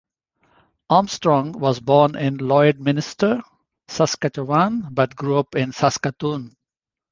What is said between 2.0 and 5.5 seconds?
in Lloydminster, Saskatchewan but grew